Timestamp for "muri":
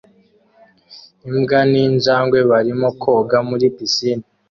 3.49-3.65